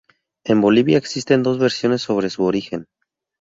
En 0.45 0.61
Bolivia 0.61 0.97
existen 0.97 1.43
dos 1.43 1.59
versiones 1.59 2.01
sobre 2.01 2.31
su 2.31 2.43
origen. 2.43 2.85